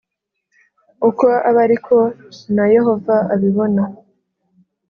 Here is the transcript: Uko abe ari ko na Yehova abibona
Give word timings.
Uko 1.09 1.25
abe 1.47 1.59
ari 1.65 1.77
ko 1.85 1.97
na 2.55 2.65
Yehova 2.75 3.15
abibona 3.33 3.83